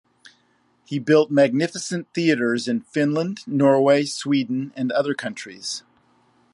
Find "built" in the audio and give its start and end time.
0.97-1.29